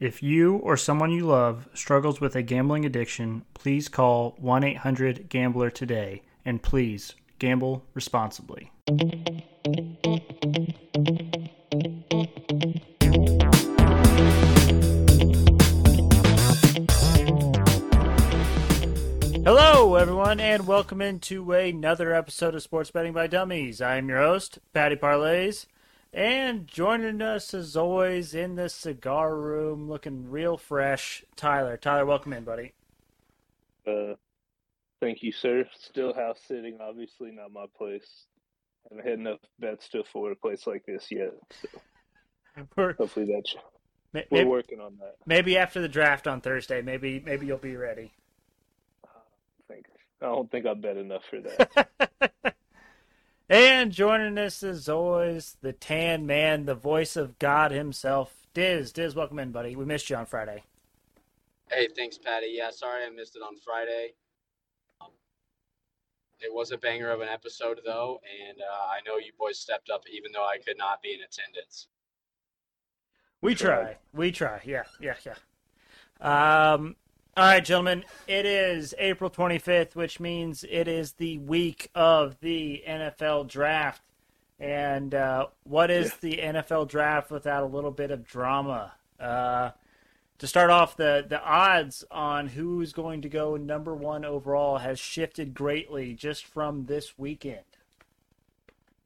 [0.00, 5.28] If you or someone you love struggles with a gambling addiction, please call 1 800
[5.28, 8.70] Gambler today and please gamble responsibly.
[19.44, 23.80] Hello, everyone, and welcome into another episode of Sports Betting by Dummies.
[23.80, 25.66] I am your host, Patty Parlays.
[26.12, 31.76] And joining us as always in the cigar room, looking real fresh, Tyler.
[31.76, 32.72] Tyler, welcome in, buddy.
[33.86, 34.14] Uh,
[35.00, 35.66] thank you, sir.
[35.78, 38.24] Still house sitting, obviously not my place.
[38.90, 41.34] I haven't had enough bets to afford a place like this yet.
[41.60, 41.68] So
[42.98, 43.54] hopefully that's
[44.14, 45.16] may- we're working on that.
[45.26, 48.12] maybe after the draft on Thursday, maybe maybe you'll be ready.
[49.04, 49.86] I think
[50.22, 52.54] I don't think I bet enough for that.
[53.48, 58.92] and joining us as always, the tan man, the voice of God himself, Diz.
[58.92, 59.76] Diz, welcome in, buddy.
[59.76, 60.64] We missed you on Friday.
[61.70, 62.48] Hey, thanks, Patty.
[62.50, 64.14] Yeah, sorry I missed it on Friday.
[65.00, 65.08] Um,
[66.40, 69.90] it was a banger of an episode, though, and uh, I know you boys stepped
[69.90, 71.88] up, even though I could not be in attendance.
[73.40, 73.96] We try.
[74.12, 74.60] We try.
[74.64, 75.34] Yeah, yeah, yeah.
[76.20, 76.96] Um,
[77.38, 78.04] all right, gentlemen.
[78.26, 84.02] It is April 25th, which means it is the week of the NFL draft.
[84.58, 88.94] And uh, what is the NFL draft without a little bit of drama?
[89.20, 89.70] Uh,
[90.38, 94.98] to start off, the, the odds on who's going to go number one overall has
[94.98, 97.60] shifted greatly just from this weekend.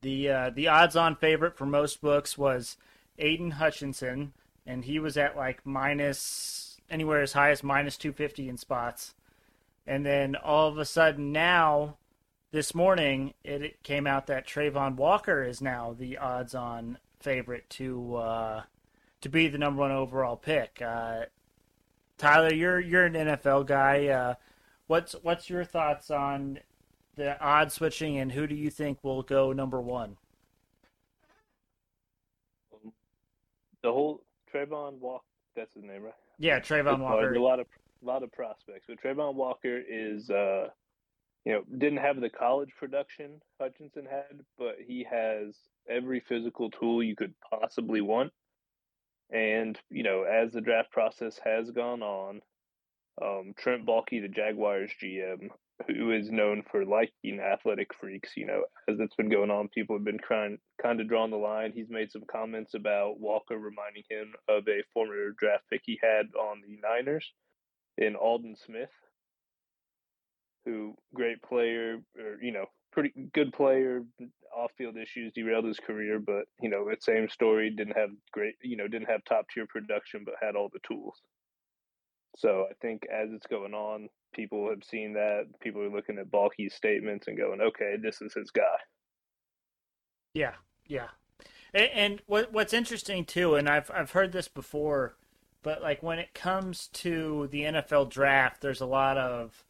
[0.00, 2.78] The uh, the odds on favorite for most books was
[3.18, 4.32] Aidan Hutchinson,
[4.66, 9.14] and he was at like minus anywhere as high as minus 250 in spots.
[9.86, 11.96] And then all of a sudden now,
[12.52, 18.62] this morning, it, came out that Travon Walker is now the odds-on favorite to uh,
[19.22, 20.82] to be the number one overall pick.
[20.82, 21.22] Uh,
[22.18, 24.08] Tyler, you're you're an NFL guy.
[24.08, 24.34] Uh,
[24.86, 26.58] what's what's your thoughts on
[27.16, 30.18] the odd switching, and who do you think will go number one?
[33.82, 34.22] the whole
[34.52, 36.14] Travon Walker, that's his name, right?
[36.42, 37.32] Yeah, Travon Walker.
[37.34, 37.66] A lot of
[38.02, 40.66] a lot of prospects, but Travon Walker is, uh,
[41.44, 45.54] you know, didn't have the college production Hutchinson had, but he has
[45.88, 48.32] every physical tool you could possibly want.
[49.30, 52.42] And you know, as the draft process has gone on,
[53.22, 55.48] um, Trent Baalke, the Jaguars GM,
[55.88, 59.96] who is known for liking athletic freaks, you know, as it's been going on, people
[59.96, 61.72] have been trying kind of drawing the line.
[61.74, 66.26] He's made some comments about Walker reminding him of a former draft pick he had
[66.38, 67.32] on the Niners
[67.98, 68.90] in Aldon Smith,
[70.64, 74.02] who great player, or you know, pretty good player.
[74.56, 77.70] Off-field issues derailed his career, but you know, it's same story.
[77.70, 81.20] Didn't have great, you know, didn't have top-tier production, but had all the tools.
[82.36, 85.46] So I think as it's going on, people have seen that.
[85.60, 88.78] People are looking at Baalke's statements and going, "Okay, this is his guy."
[90.34, 90.54] Yeah,
[90.86, 91.08] yeah.
[91.74, 95.16] And, and what what's interesting too, and I've I've heard this before,
[95.62, 99.64] but like when it comes to the NFL draft, there's a lot of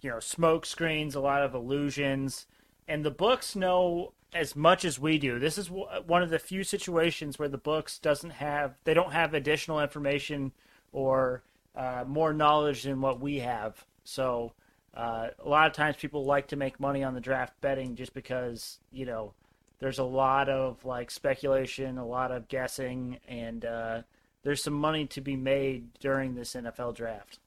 [0.00, 2.46] you know smoke screens, a lot of illusions,
[2.88, 5.38] and the books know as much as we do.
[5.38, 9.34] This is one of the few situations where the books doesn't have they don't have
[9.34, 10.52] additional information
[10.92, 11.42] or
[11.76, 13.84] uh, more knowledge than what we have.
[14.04, 14.52] So
[14.96, 18.14] uh, a lot of times people like to make money on the draft betting just
[18.14, 19.34] because you know
[19.78, 24.02] there's a lot of like speculation, a lot of guessing, and uh,
[24.42, 27.40] there's some money to be made during this NFL draft.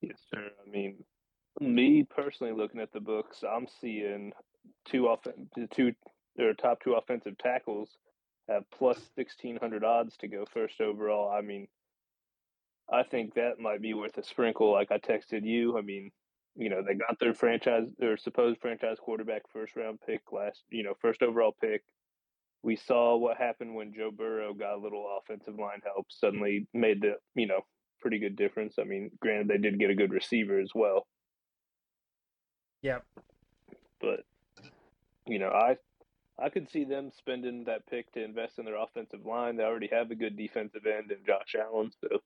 [0.00, 0.50] Yes, sir.
[0.66, 1.04] I mean,
[1.60, 4.32] me personally, looking at the books, I'm seeing
[4.90, 5.20] two off
[5.72, 5.92] two
[6.36, 7.90] their top two offensive tackles
[8.50, 11.30] have plus sixteen hundred odds to go first overall.
[11.30, 11.68] I mean,
[12.92, 14.72] I think that might be worth a sprinkle.
[14.72, 15.78] Like I texted you.
[15.78, 16.10] I mean,
[16.56, 20.82] you know, they got their franchise, their supposed franchise quarterback first round pick last, you
[20.82, 21.82] know, first overall pick.
[22.62, 27.00] We saw what happened when Joe Burrow got a little offensive line help, suddenly made
[27.00, 27.60] the, you know,
[28.00, 28.74] pretty good difference.
[28.78, 31.06] I mean, granted, they did get a good receiver as well,
[32.82, 33.04] Yep.
[34.00, 34.20] but
[35.26, 35.76] you know, I
[36.42, 39.56] I could see them spending that pick to invest in their offensive line.
[39.56, 42.20] They already have a good defensive end in Josh Allen, so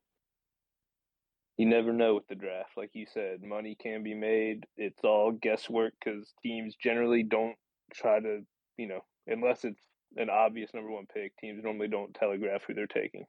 [1.57, 2.71] you never know with the draft.
[2.77, 4.67] Like you said, money can be made.
[4.77, 7.57] It's all guesswork because teams generally don't
[7.93, 8.43] try to,
[8.77, 9.81] you know, unless it's
[10.17, 11.37] an obvious number one pick.
[11.39, 13.27] Teams normally don't telegraph who they're taking.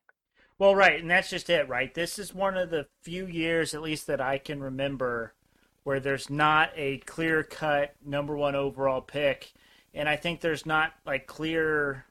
[0.58, 1.94] Well, right, and that's just it, right?
[1.94, 5.34] This is one of the few years, at least that I can remember,
[5.84, 9.54] where there's not a clear cut number one overall pick.
[9.96, 12.06] And I think there's not like clear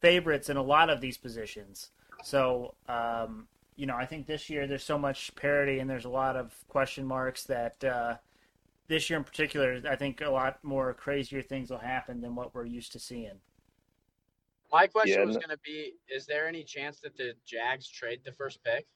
[0.00, 1.90] favorites in a lot of these positions.
[2.24, 6.10] So, um, you know, I think this year there's so much parity and there's a
[6.10, 8.16] lot of question marks that uh,
[8.88, 12.54] this year in particular, I think a lot more crazier things will happen than what
[12.54, 13.40] we're used to seeing.
[14.72, 18.22] My question yeah, was going to be: Is there any chance that the Jags trade
[18.24, 18.86] the first pick?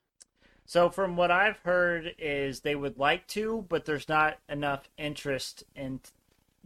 [0.66, 5.64] So, from what I've heard, is they would like to, but there's not enough interest
[5.76, 6.00] in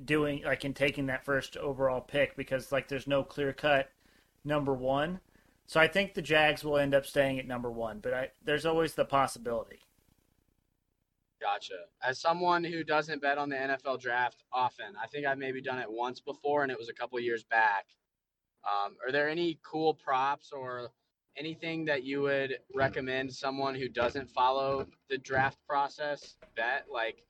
[0.03, 3.91] doing like in taking that first overall pick because like there's no clear cut
[4.45, 5.21] number one.
[5.67, 8.67] So I think the Jags will end up staying at number one, but I, there's
[8.67, 9.81] always the possibility.
[11.41, 11.75] Gotcha.
[12.03, 15.79] As someone who doesn't bet on the NFL draft often, I think I've maybe done
[15.79, 17.87] it once before, and it was a couple years back.
[18.65, 20.91] Um, are there any cool props or
[21.37, 27.25] anything that you would recommend someone who doesn't follow the draft process bet, like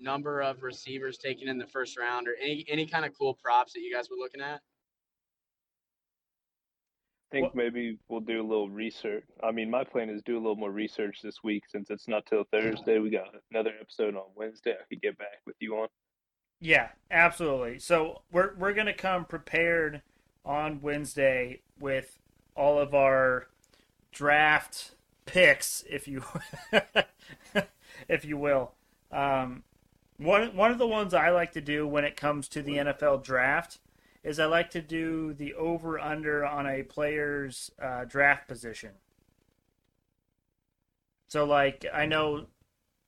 [0.00, 3.72] number of receivers taken in the first round, or any any kind of cool props
[3.72, 4.60] that you guys were looking at?
[7.30, 9.24] I think well, maybe we'll do a little research.
[9.42, 12.24] I mean, my plan is do a little more research this week since it's not
[12.24, 12.98] till Thursday.
[12.98, 14.72] We got another episode on Wednesday.
[14.72, 15.88] I could get back with you on.
[16.60, 17.78] Yeah, absolutely.
[17.78, 20.02] So we're we're gonna come prepared
[20.44, 22.18] on Wednesday with
[22.56, 23.48] all of our
[24.10, 24.92] draft
[25.26, 26.24] picks, if you
[28.08, 28.72] if you will.
[29.12, 29.62] Um,
[30.18, 33.24] one one of the ones I like to do when it comes to the NFL
[33.24, 33.78] draft
[34.22, 38.90] is I like to do the over under on a player's uh, draft position.
[41.28, 42.46] So, like, I know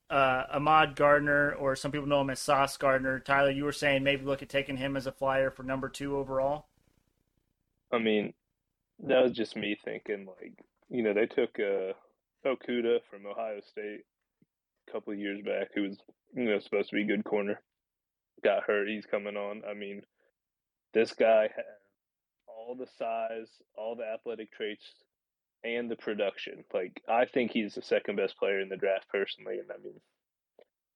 [0.09, 3.19] uh, Ahmad Gardner, or some people know him as Sauce Gardner.
[3.19, 6.17] Tyler, you were saying maybe look at taking him as a flyer for number two
[6.17, 6.67] overall.
[7.91, 8.33] I mean,
[9.03, 10.27] that was just me thinking.
[10.27, 10.53] Like,
[10.89, 11.93] you know, they took uh,
[12.47, 14.05] Okudah from Ohio State
[14.91, 15.97] a couple of years back, who was
[16.33, 17.61] you know supposed to be a good corner.
[18.43, 18.87] Got hurt.
[18.87, 19.61] He's coming on.
[19.69, 20.01] I mean,
[20.93, 21.65] this guy has
[22.47, 24.85] all the size, all the athletic traits,
[25.63, 26.63] and the production.
[26.73, 29.99] Like I think he's the second best player in the draft personally, and I mean,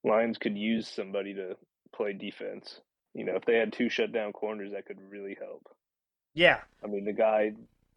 [0.03, 1.55] Lions could use somebody to
[1.95, 2.79] play defense.
[3.13, 5.67] You know, if they had two shutdown corners, that could really help.
[6.33, 7.51] Yeah, I mean, the guy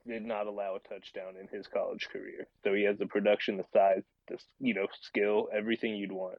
[0.07, 3.65] did not allow a touchdown in his college career, so he has the production, the
[3.73, 6.39] size, the you know, skill, everything you'd want.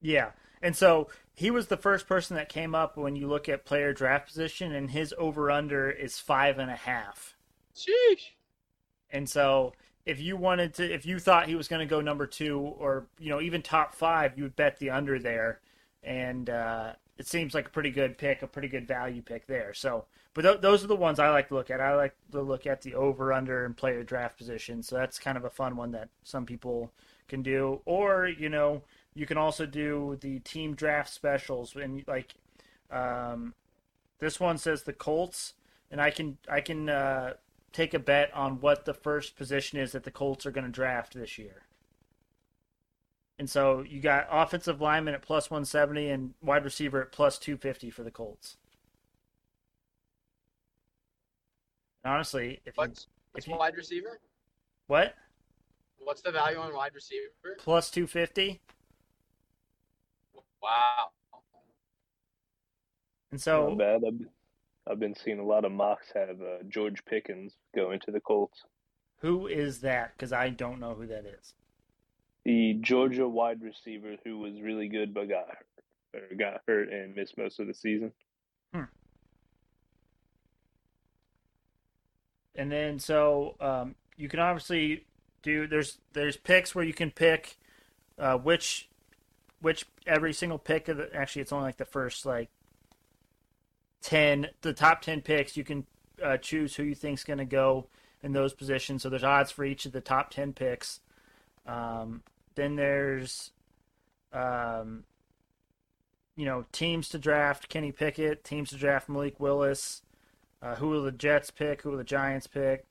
[0.00, 3.64] Yeah, and so he was the first person that came up when you look at
[3.64, 7.36] player draft position, and his over under is five and a half.
[7.74, 8.30] Sheesh.
[9.10, 9.72] And so
[10.06, 13.06] if you wanted to, if you thought he was going to go number two or
[13.18, 15.60] you know even top five, you would bet the under there,
[16.02, 19.72] and uh, it seems like a pretty good pick, a pretty good value pick there.
[19.74, 21.80] So, but th- those are the ones I like to look at.
[21.80, 24.82] I like to look at the over under and player draft position.
[24.82, 26.90] So that's kind of a fun one that some people
[27.28, 28.82] can do, or you know
[29.14, 32.34] you can also do the team draft specials, and like
[32.90, 33.54] um,
[34.18, 35.54] this one says the Colts,
[35.90, 37.34] and I can I can uh,
[37.72, 40.70] take a bet on what the first position is that the Colts are going to
[40.70, 41.62] draft this year.
[43.38, 47.90] And so you got offensive lineman at plus 170 and wide receiver at plus 250
[47.90, 48.56] for the Colts.
[52.04, 54.20] Honestly, if what's, you, what's you, wide receiver?
[54.86, 55.14] What?
[55.98, 57.28] What's the value on wide receiver?
[57.58, 58.60] Plus 250.
[60.62, 61.10] Wow.
[63.30, 64.02] And so Not bad.
[64.06, 68.20] I've, I've been seeing a lot of mocks have uh, George Pickens go into the
[68.20, 68.62] Colts.
[69.20, 70.12] Who is that?
[70.16, 71.54] Because I don't know who that is.
[72.44, 77.16] The Georgia wide receiver who was really good but got hurt, or got hurt and
[77.16, 78.12] missed most of the season.
[78.74, 78.82] Hmm.
[82.54, 85.04] And then so um, you can obviously
[85.42, 87.56] do there's there's picks where you can pick
[88.18, 88.88] uh, which
[89.60, 92.48] which every single pick of the actually it's only like the first like
[94.02, 95.86] 10 the top 10 picks you can
[96.22, 97.86] uh, choose who you think's going to go
[98.24, 99.02] in those positions.
[99.02, 101.00] So there's odds for each of the top 10 picks.
[101.66, 102.22] Um,
[102.54, 103.52] then there's
[104.32, 105.04] um,
[106.36, 107.68] you know teams to draft.
[107.68, 110.02] Kenny pickett teams to draft malik willis
[110.62, 112.84] uh, who will the jets pick who will the giants pick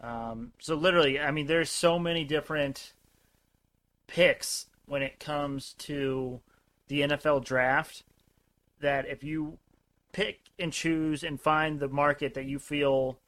[0.00, 2.92] um, so literally i mean there's so many different
[4.06, 6.40] picks when it comes to
[6.88, 8.02] the NFL draft
[8.80, 9.58] that if you
[10.12, 13.18] pick and choose and find the market that you feel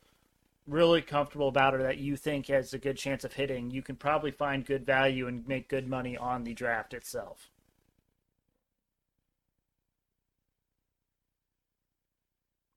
[0.67, 3.97] really comfortable about or that you think has a good chance of hitting, you can
[3.97, 7.51] probably find good value and make good money on the draft itself.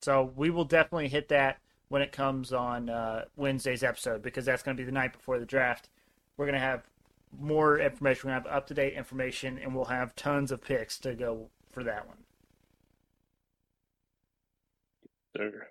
[0.07, 1.59] So we will definitely hit that
[1.89, 5.37] when it comes on uh, Wednesday's episode because that's going to be the night before
[5.37, 5.89] the draft.
[6.37, 6.83] We're going to have
[7.37, 8.29] more information.
[8.29, 11.13] We're going to have up to date information, and we'll have tons of picks to
[11.13, 12.15] go for that one.
[15.35, 15.67] Sure.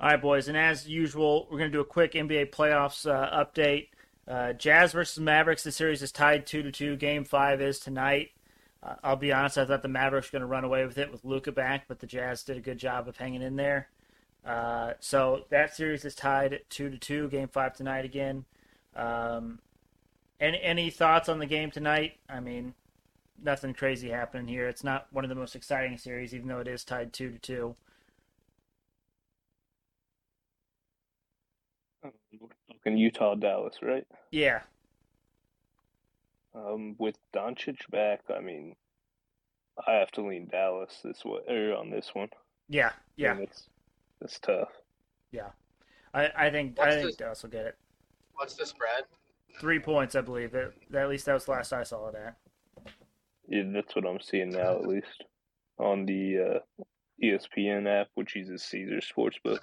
[0.00, 3.44] All right, boys, and as usual, we're going to do a quick NBA playoffs uh,
[3.44, 3.90] update.
[4.26, 5.62] Uh, Jazz versus Mavericks.
[5.62, 6.96] The series is tied two to two.
[6.96, 8.30] Game five is tonight.
[8.84, 9.58] Uh, I'll be honest.
[9.58, 12.00] I thought the Mavericks were going to run away with it with Luka back, but
[12.00, 13.88] the Jazz did a good job of hanging in there.
[14.44, 17.28] Uh, so that series is tied two to two.
[17.28, 18.44] Game five tonight again.
[18.94, 19.60] Um,
[20.38, 22.18] any any thoughts on the game tonight?
[22.28, 22.74] I mean,
[23.42, 24.68] nothing crazy happening here.
[24.68, 27.38] It's not one of the most exciting series, even though it is tied two to
[27.38, 27.76] two.
[32.84, 34.06] In Utah, Dallas, right?
[34.30, 34.60] Yeah.
[36.54, 38.76] Um, with Doncic back, I mean,
[39.86, 42.28] I have to lean Dallas this way or on this one.
[42.68, 43.68] Yeah, yeah, And it's
[44.20, 44.68] it's tough.
[45.32, 45.48] yeah.
[46.14, 47.76] I, I think What's I think the- Dallas will get it.
[48.34, 49.04] What's the spread?
[49.60, 50.52] Three points, I believe.
[50.52, 52.36] That, at least that was the last I saw it at.
[53.48, 55.24] Yeah, that's what I'm seeing now, at least
[55.78, 56.82] on the uh,
[57.22, 59.58] ESPN app, which uses Caesar Sportsbook.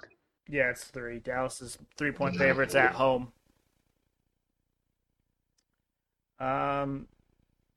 [0.47, 1.19] Yeah, it's three.
[1.19, 3.31] Dallas is three point favorites at home.
[6.41, 7.07] Um,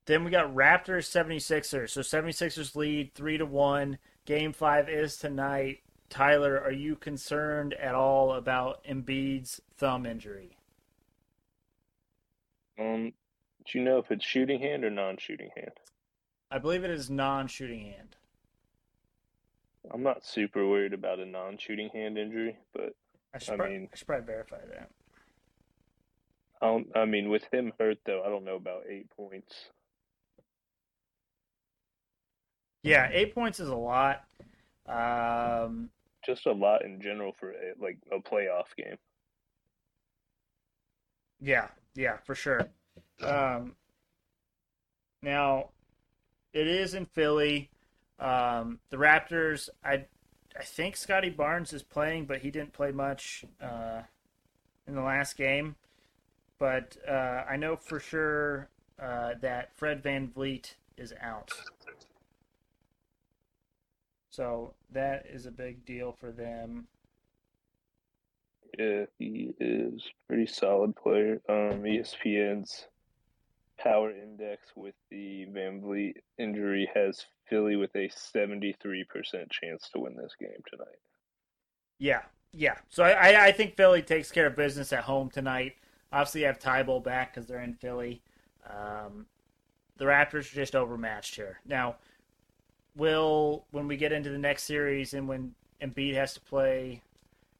[0.06, 1.90] then we got Raptors 76ers.
[1.90, 3.98] So 76ers lead three to one.
[4.24, 5.80] Game five is tonight.
[6.08, 10.56] Tyler, are you concerned at all about Embiid's thumb injury?
[12.78, 13.12] Um,
[13.66, 15.72] do you know if it's shooting hand or non-shooting hand?
[16.50, 18.16] I believe it is non-shooting hand.
[19.92, 22.94] I'm not super worried about a non-shooting hand injury, but
[23.34, 24.90] I should, I mean- I should probably verify that.
[26.62, 26.86] I don't.
[26.94, 29.54] I mean, with him hurt though, I don't know about eight points.
[32.82, 34.24] Yeah, eight points is a lot.
[34.86, 35.88] Um,
[36.24, 38.96] Just a lot in general for a, like a playoff game.
[41.40, 42.68] Yeah, yeah, for sure.
[43.22, 43.74] Um,
[45.22, 45.70] now,
[46.52, 47.70] it is in Philly.
[48.18, 50.04] Um, the Raptors, I,
[50.58, 54.02] I think Scottie Barnes is playing, but he didn't play much uh,
[54.86, 55.76] in the last game.
[56.58, 58.68] But uh, I know for sure
[59.00, 61.50] uh, that Fred VanVleet is out.
[64.30, 66.86] So that is a big deal for them.
[68.78, 71.40] Yeah, he is pretty solid player.
[71.48, 72.86] Um, ESPN's
[73.78, 78.74] power index with the VanVleet injury has Philly with a 73%
[79.50, 80.98] chance to win this game tonight.
[81.98, 82.78] Yeah, yeah.
[82.88, 85.74] So I, I, I think Philly takes care of business at home tonight.
[86.14, 88.22] Obviously, you have Thybulle back because they're in Philly.
[88.70, 89.26] Um,
[89.96, 91.58] the Raptors are just overmatched here.
[91.66, 91.96] Now,
[92.94, 97.02] will when we get into the next series and when Embiid has to play,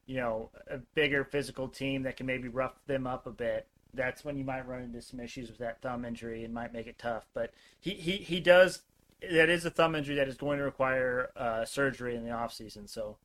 [0.05, 4.23] you know, a bigger physical team that can maybe rough them up a bit, that's
[4.23, 6.97] when you might run into some issues with that thumb injury and might make it
[6.97, 7.25] tough.
[7.33, 8.83] But he, he, he does.
[9.21, 12.87] That is a thumb injury that is going to require uh, surgery in the offseason.
[12.89, 13.17] So,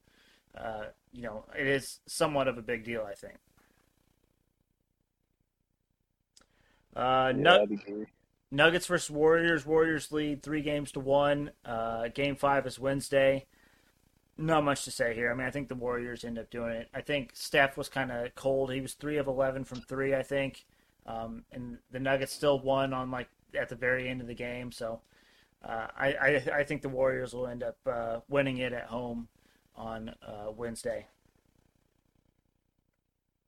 [0.58, 3.36] uh, you know, it is somewhat of a big deal, I think.
[6.94, 8.06] Uh, Yeah, Nug-
[8.50, 9.66] Nuggets versus Warriors.
[9.66, 11.52] Warriors lead three games to one.
[11.64, 13.46] Uh, game five is Wednesday.
[14.36, 15.30] Not much to say here.
[15.30, 16.88] I mean, I think the Warriors end up doing it.
[16.94, 18.72] I think Steph was kind of cold.
[18.72, 20.64] He was three of eleven from three, I think,
[21.06, 24.72] um, and the Nuggets still won on like at the very end of the game.
[24.72, 25.02] So
[25.64, 29.28] uh, I, I I think the Warriors will end up uh, winning it at home
[29.76, 31.06] on uh, Wednesday.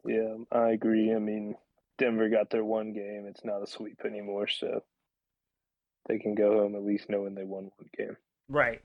[0.04, 1.14] Yeah, I agree.
[1.14, 1.56] I mean,
[2.02, 3.26] Denver got their one game.
[3.28, 4.82] It's not a sweep anymore, so
[6.08, 8.16] they can go home at least knowing they won one game.
[8.48, 8.82] Right.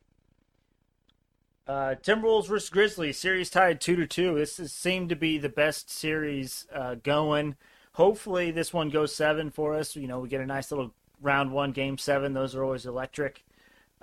[1.67, 4.35] Uh, Timberwolves versus Grizzlies series tied two to two.
[4.35, 7.55] This is, seemed to be the best series uh, going.
[7.93, 9.95] Hopefully, this one goes seven for us.
[9.95, 12.33] You know, we get a nice little round one, game seven.
[12.33, 13.43] Those are always electric.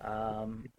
[0.04, 0.70] Um,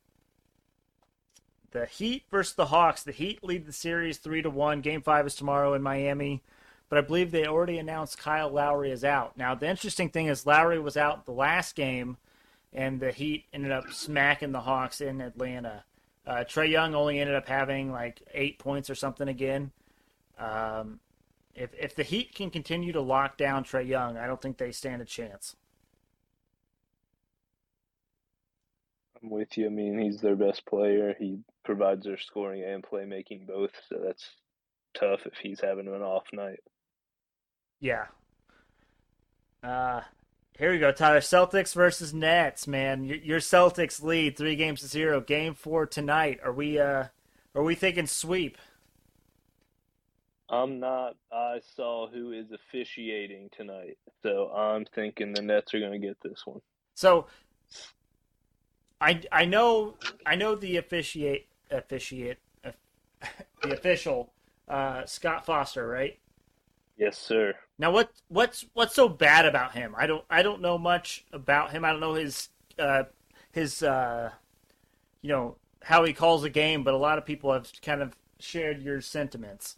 [1.72, 3.04] the Heat versus the Hawks.
[3.04, 4.82] The Heat lead the series three to one.
[4.82, 6.44] Game five is tomorrow in Miami,
[6.90, 9.38] but I believe they already announced Kyle Lowry is out.
[9.38, 12.18] Now, the interesting thing is Lowry was out the last game,
[12.74, 15.84] and the Heat ended up smacking the Hawks in Atlanta.
[16.28, 19.72] Uh, Trae Young only ended up having like eight points or something again.
[20.40, 21.00] Um,
[21.56, 24.72] if if the Heat can continue to lock down Trae Young, I don't think they
[24.72, 25.56] stand a chance.
[29.22, 29.68] I'm with you.
[29.68, 31.16] I mean, he's their best player.
[31.18, 34.30] He provides their scoring and playmaking both, so that's
[34.94, 36.60] tough if he's having an off night.
[37.80, 38.06] Yeah.
[39.64, 40.02] Uh,
[40.58, 41.20] here we go, Tyler.
[41.20, 43.04] Celtics versus Nets, man.
[43.04, 45.20] Your, your Celtics lead three games to zero.
[45.20, 46.40] Game four tonight.
[46.44, 47.06] Are we uh,
[47.54, 48.58] are we thinking sweep?
[50.50, 51.16] I'm not.
[51.32, 56.18] I saw who is officiating tonight, so I'm thinking the Nets are going to get
[56.22, 56.62] this one.
[56.94, 57.28] So,
[59.02, 64.32] I I know I know the officiate officiate the official
[64.68, 66.20] uh, Scott Foster, right?
[66.98, 67.56] Yes, sir.
[67.78, 69.94] Now, what what's what's so bad about him?
[69.98, 71.84] I don't I don't know much about him.
[71.84, 73.04] I don't know his uh,
[73.52, 74.32] his uh,
[75.22, 78.16] you know how he calls a game, but a lot of people have kind of
[78.40, 79.78] shared your sentiments.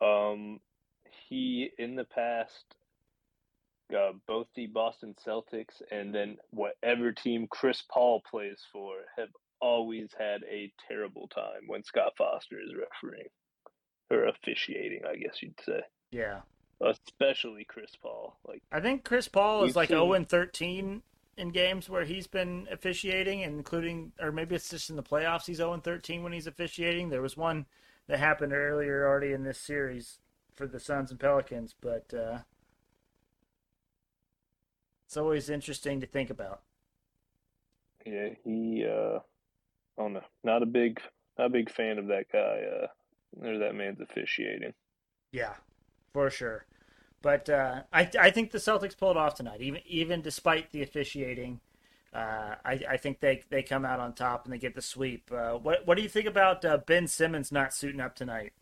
[0.00, 0.60] Um,
[1.28, 2.76] he in the past,
[3.96, 9.30] uh, both the Boston Celtics and then whatever team Chris Paul plays for have
[9.60, 13.28] always had a terrible time when Scott Foster is refereeing
[14.10, 15.80] or officiating, I guess you'd say.
[16.10, 16.40] Yeah,
[16.80, 18.36] especially Chris Paul.
[18.46, 19.98] Like I think Chris Paul is like seen...
[19.98, 21.02] 0 and 13
[21.36, 25.46] in games where he's been officiating, including, or maybe it's just in the playoffs.
[25.46, 27.08] He's 0 and 13 when he's officiating.
[27.08, 27.66] There was one
[28.08, 30.18] that happened earlier already in this series
[30.54, 32.38] for the Suns and Pelicans, but uh,
[35.06, 36.62] it's always interesting to think about.
[38.04, 38.86] Yeah, he.
[38.86, 39.20] Uh,
[39.98, 40.24] I don't know.
[40.42, 41.00] Not a big,
[41.38, 42.62] not a big fan of that guy.
[42.64, 42.86] Uh,
[43.42, 44.74] or that man's officiating.
[45.32, 45.54] Yeah,
[46.12, 46.66] for sure.
[47.22, 51.60] But uh, I I think the Celtics pulled off tonight, even even despite the officiating.
[52.12, 55.30] Uh, I, I think they, they come out on top and they get the sweep.
[55.32, 58.52] Uh, what what do you think about uh, Ben Simmons not suiting up tonight?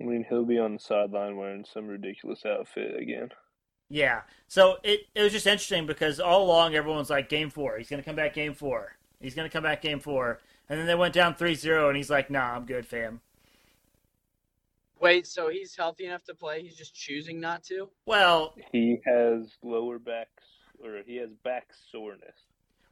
[0.00, 3.30] I mean, he'll be on the sideline wearing some ridiculous outfit again.
[3.90, 4.22] Yeah.
[4.46, 8.02] So it it was just interesting because all along everyone's like, Game four, he's gonna
[8.02, 8.96] come back game four.
[9.20, 10.40] He's gonna come back game four.
[10.68, 13.20] And then they went down 3-0 and he's like, Nah, I'm good, fam.
[15.00, 16.62] Wait, so he's healthy enough to play?
[16.62, 17.88] He's just choosing not to?
[18.06, 20.28] Well, he has lower back
[20.82, 22.34] or he has back soreness,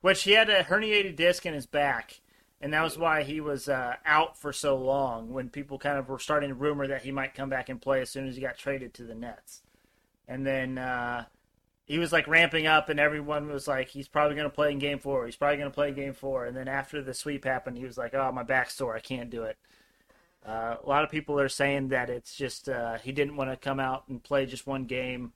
[0.00, 2.20] which he had a herniated disc in his back,
[2.60, 5.32] and that was why he was uh, out for so long.
[5.32, 8.00] When people kind of were starting to rumor that he might come back and play
[8.00, 9.62] as soon as he got traded to the Nets,
[10.28, 11.24] and then uh,
[11.84, 14.78] he was like ramping up, and everyone was like, he's probably going to play in
[14.78, 15.26] Game Four.
[15.26, 17.84] He's probably going to play in Game Four, and then after the sweep happened, he
[17.84, 19.56] was like, oh, my back's sore, I can't do it.
[20.46, 23.56] Uh, a lot of people are saying that it's just uh, he didn't want to
[23.56, 25.32] come out and play just one game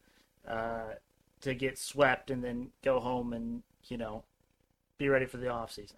[0.47, 0.95] uh,
[1.41, 4.23] to get swept and then go home and you know
[4.99, 5.97] be ready for the off season.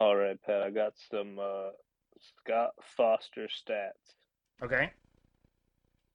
[0.00, 0.62] All right, Pat.
[0.62, 1.70] I got some uh,
[2.18, 4.14] Scott Foster stats.
[4.62, 4.90] Okay.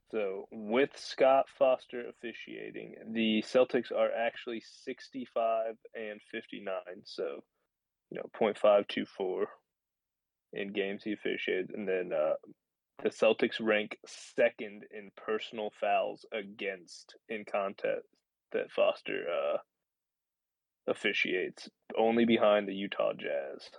[0.09, 6.73] So with Scott Foster officiating, the Celtics are actually 65 and 59.
[7.03, 7.43] So,
[8.09, 9.45] you know, 0.524
[10.53, 12.33] in games he officiated, and then uh,
[13.01, 18.07] the Celtics rank second in personal fouls against in contest
[18.51, 19.57] that Foster uh,
[20.87, 23.69] officiates, only behind the Utah Jazz.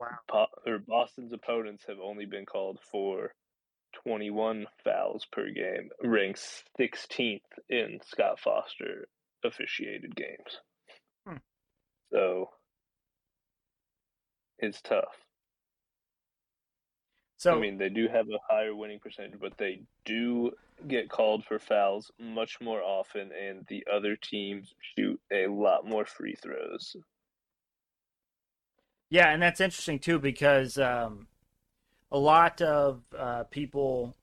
[0.00, 0.08] Wow.
[0.28, 3.32] Po- or Boston's opponents have only been called for
[4.04, 9.08] 21 fouls per game, ranks 16th in Scott Foster
[9.44, 10.60] officiated games.
[11.26, 11.36] Hmm.
[12.12, 12.50] So
[14.58, 15.16] it's tough.
[17.38, 20.52] So I mean, they do have a higher winning percentage, but they do
[20.88, 26.06] get called for fouls much more often, and the other teams shoot a lot more
[26.06, 26.96] free throws.
[29.10, 31.26] Yeah, and that's interesting too because um,
[32.10, 34.14] a lot of uh, people,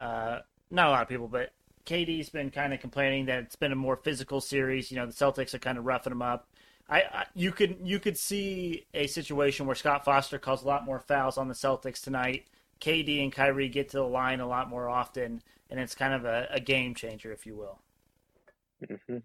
[0.00, 1.52] uh, not a lot of people, but
[1.86, 4.90] KD's been kind of complaining that it's been a more physical series.
[4.90, 6.46] You know, the Celtics are kind of roughing them up.
[6.88, 10.86] I, I, you could you could see a situation where Scott Foster calls a lot
[10.86, 12.46] more fouls on the Celtics tonight.
[12.80, 16.24] KD and Kyrie get to the line a lot more often, and it's kind of
[16.24, 17.80] a, a game changer, if you will.
[18.88, 19.18] Mm-hmm.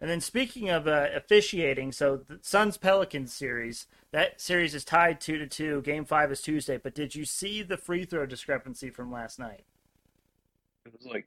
[0.00, 5.20] And then speaking of uh, officiating, so the Suns Pelicans series, that series is tied
[5.20, 5.82] two to two.
[5.82, 6.78] Game five is Tuesday.
[6.78, 9.64] But did you see the free throw discrepancy from last night?
[10.86, 11.26] It was like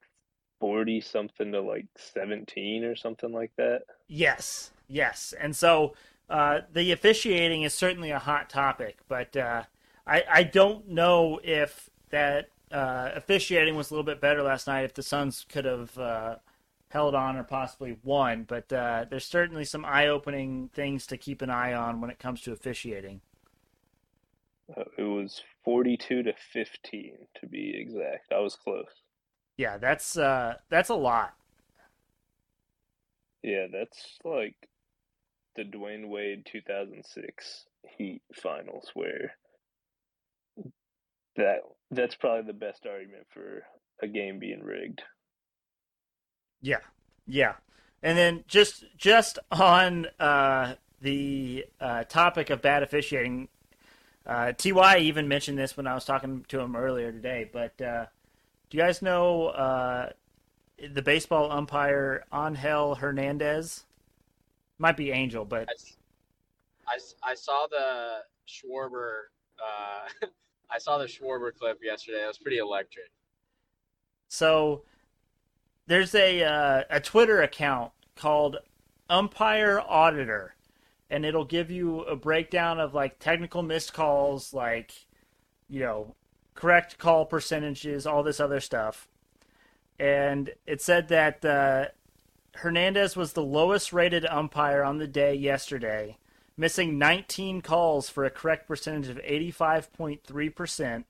[0.62, 3.82] forty something to like seventeen or something like that.
[4.08, 5.93] Yes, Yes, and so
[6.30, 9.63] uh, the officiating is certainly a hot topic, but uh,
[10.06, 14.84] I, I don't know if that uh, officiating was a little bit better last night.
[14.84, 16.36] If the Suns could have uh,
[16.89, 21.50] held on or possibly won, but uh, there's certainly some eye-opening things to keep an
[21.50, 23.21] eye on when it comes to officiating.
[24.76, 28.34] Uh, it was 42 to 15 to be exact.
[28.34, 29.01] I was close.
[29.62, 31.36] Yeah, that's that's a lot.
[33.43, 34.56] Yeah, that's like
[35.56, 39.36] the Dwyane Wade 2006 Heat finals where
[41.36, 41.58] that
[41.91, 43.62] that's probably the best argument for
[44.02, 45.04] a game being rigged.
[46.60, 46.80] Yeah.
[47.28, 47.54] Yeah.
[48.02, 53.47] And then just just on uh, the uh, topic of bad officiating,
[54.26, 57.47] uh, Ty even mentioned this when I was talking to him earlier today.
[57.52, 58.06] But uh,
[58.71, 60.10] do you guys know uh,
[60.93, 63.84] the baseball umpire Angel Hernandez?
[64.79, 65.67] Might be Angel, but
[66.88, 69.23] I, I, I saw the Schwarber.
[69.60, 70.25] Uh,
[70.71, 72.23] I saw the Schwarber clip yesterday.
[72.23, 73.12] It was pretty electric.
[74.29, 74.84] So
[75.88, 78.55] there's a uh, a Twitter account called
[79.10, 80.55] Umpire Auditor,
[81.10, 84.93] and it'll give you a breakdown of like technical missed calls, like
[85.67, 86.15] you know
[86.62, 89.08] correct call percentages, all this other stuff.
[89.97, 91.86] And it said that uh,
[92.54, 96.17] Hernandez was the lowest rated umpire on the day yesterday,
[96.56, 101.04] missing 19 calls for a correct percentage of 85.3%.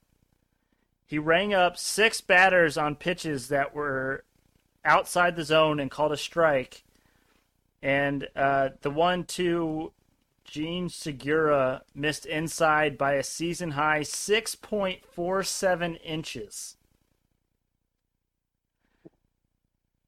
[1.04, 4.24] He rang up six batters on pitches that were
[4.86, 6.82] outside the zone and called a strike.
[7.82, 9.92] And uh, the one to
[10.44, 16.76] Jean Segura missed inside by a season high 6.47 inches.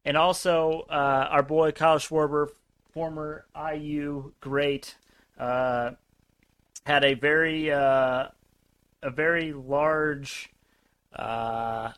[0.04, 2.48] And also, uh, our boy Kyle Schwarber,
[2.92, 4.96] former IU great,
[5.38, 5.92] uh,
[6.84, 8.28] had a very uh,
[9.02, 10.50] a very large
[11.14, 11.92] uh,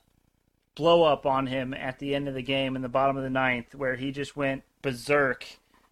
[0.77, 3.31] blow up on him at the end of the game in the bottom of the
[3.31, 5.45] ninth, where he just went berserk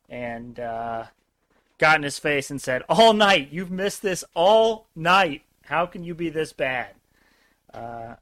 [0.09, 1.05] and uh,
[1.85, 5.43] got in his face and said, "All night, you've missed this all night.
[5.67, 6.95] How can you be this bad?"
[7.75, 8.15] Uh,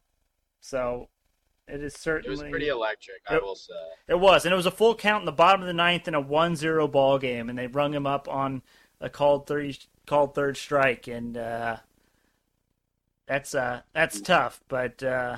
[0.60, 1.06] so
[1.68, 2.36] it is certainly.
[2.36, 3.72] It was pretty electric, I will say.
[4.08, 6.14] It was, and it was a full count in the bottom of the ninth in
[6.16, 8.62] a 1-0 ball game, and they rung him up on
[9.00, 11.76] a called three called third strike, and uh,
[13.28, 14.60] that's uh that's tough.
[14.66, 15.36] But uh,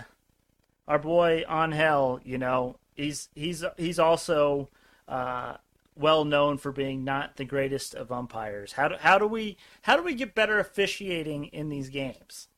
[0.88, 4.70] our boy Angel, you know, he's he's he's also
[5.08, 5.58] uh,
[5.96, 8.72] well known for being not the greatest of umpires.
[8.72, 12.48] How do how do we how do we get better officiating in these games?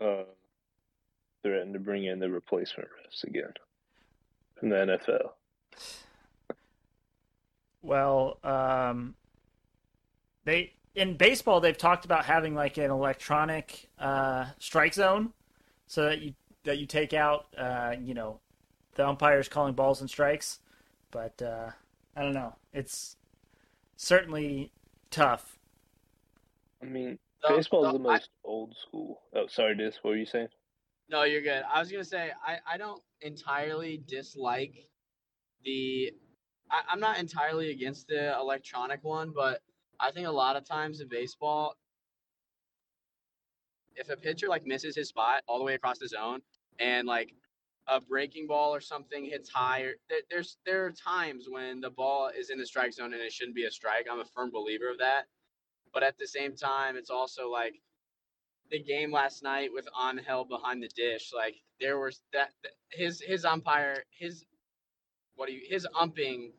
[0.00, 0.24] Uh,
[1.42, 3.52] threatened to bring in the replacement refs again
[4.58, 5.30] from the NFL.
[7.82, 9.14] Well, um,
[10.44, 15.32] they in baseball they've talked about having like an electronic uh, strike zone,
[15.86, 18.40] so that you that you take out uh, you know
[18.94, 20.60] the umpires calling balls and strikes.
[21.14, 21.70] But uh,
[22.16, 22.56] I don't know.
[22.72, 23.16] It's
[23.96, 24.72] certainly
[25.12, 25.58] tough.
[26.82, 29.22] I mean, The- baseball is the- the most old school.
[29.32, 29.96] Oh, sorry, Diz.
[30.02, 30.48] What were you saying?
[31.08, 31.62] No, you're good.
[31.72, 34.74] I was gonna say I, I don't entirely dislike
[35.62, 36.12] the
[36.70, 39.62] I, I'm not entirely against the electronic one, but
[40.00, 41.76] I think a lot of times in baseball,
[43.94, 46.40] if a pitcher like misses his spot all the way across the zone
[46.80, 47.34] and like
[47.86, 51.90] a breaking ball or something hits high, or, there, there's there are times when the
[51.90, 54.06] ball is in the strike zone and it shouldn't be a strike.
[54.10, 55.24] I'm a firm believer of that.
[55.92, 57.74] But at the same time, it's also like
[58.70, 62.50] the game last night with Angel behind the dish, like there was that
[62.90, 64.44] his his umpire his
[65.36, 66.52] what do you his umping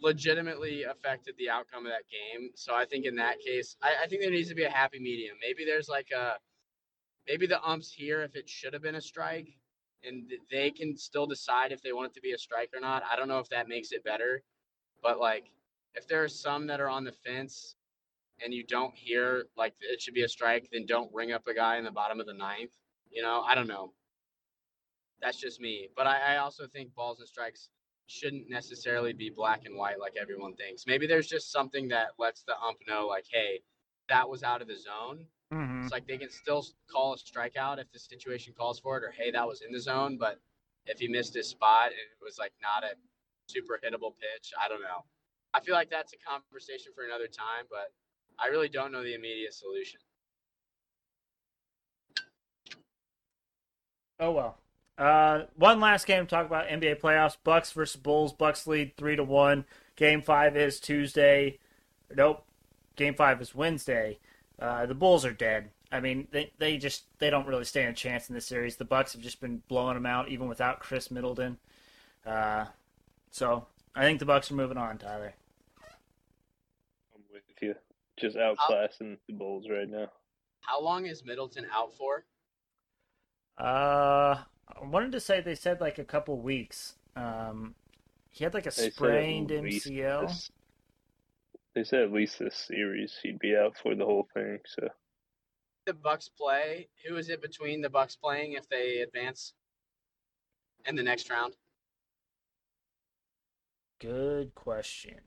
[0.00, 2.50] legitimately affected the outcome of that game.
[2.54, 4.98] So I think in that case, I, I think there needs to be a happy
[4.98, 5.36] medium.
[5.40, 6.34] Maybe there's like a
[7.28, 9.48] maybe the umps here if it should have been a strike
[10.06, 13.02] and they can still decide if they want it to be a strike or not.
[13.10, 14.42] I don't know if that makes it better,
[15.02, 15.50] but like
[15.94, 17.76] if there are some that are on the fence
[18.44, 21.54] and you don't hear like it should be a strike, then don't ring up a
[21.54, 22.72] guy in the bottom of the ninth.
[23.10, 23.92] You know, I don't know.
[25.20, 25.88] That's just me.
[25.96, 27.68] But I, I also think balls and strikes
[28.06, 30.84] shouldn't necessarily be black and white like everyone thinks.
[30.86, 33.62] Maybe there's just something that lets the ump know, like, hey,
[34.08, 35.24] that was out of the zone.
[35.52, 35.84] Mm-hmm.
[35.84, 39.12] It's like they can still call a strikeout if the situation calls for it, or
[39.16, 40.16] hey, that was in the zone.
[40.18, 40.40] But
[40.86, 42.94] if he missed his spot and it was like not a
[43.46, 45.04] super hittable pitch, I don't know.
[45.54, 47.92] I feel like that's a conversation for another time, but
[48.38, 50.00] I really don't know the immediate solution.
[54.18, 54.58] Oh well.
[54.98, 58.32] Uh, one last game to talk about NBA playoffs: Bucks versus Bulls.
[58.32, 59.64] Bucks lead three to one.
[59.94, 61.58] Game five is Tuesday.
[62.14, 62.44] Nope.
[62.96, 64.18] Game five is Wednesday.
[64.58, 65.70] Uh, the Bulls are dead.
[65.92, 68.76] I mean, they they just they don't really stand a chance in this series.
[68.76, 71.58] The Bucks have just been blowing them out, even without Khris Middleton.
[72.24, 72.66] Uh,
[73.30, 75.34] so I think the Bucks are moving on, Tyler.
[77.14, 77.74] I'm with you.
[78.18, 80.10] Just outclassing the Bulls right now.
[80.60, 82.24] How long is Middleton out for?
[83.58, 86.94] Uh, I wanted to say they said like a couple weeks.
[87.14, 87.74] Um,
[88.30, 90.50] he had like a They said at sprained least MCL.
[91.76, 94.60] This- They said at least this series he'd be out for the whole thing.
[94.66, 94.88] So
[95.84, 96.88] The Bucks play.
[97.06, 99.54] Who is it between the Bucks playing if they advance
[100.86, 101.56] in the next round?
[104.00, 105.20] Good question.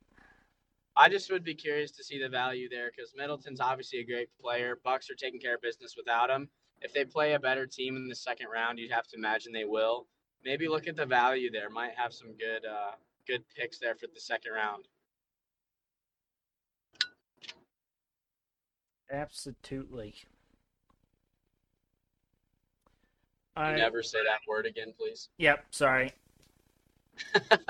[0.95, 4.29] I just would be curious to see the value there because Middleton's obviously a great
[4.37, 4.75] player.
[4.83, 6.49] Bucks are taking care of business without him.
[6.81, 9.65] If they play a better team in the second round, you'd have to imagine they
[9.65, 10.07] will.
[10.43, 11.69] Maybe look at the value there.
[11.69, 12.95] Might have some good uh,
[13.27, 14.87] good picks there for the second round.
[19.11, 20.15] Absolutely.
[23.55, 25.29] I, never say that word again, please.
[25.37, 26.13] Yep, sorry.